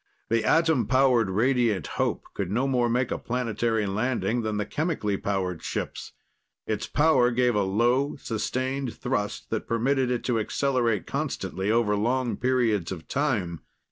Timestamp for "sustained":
8.15-8.95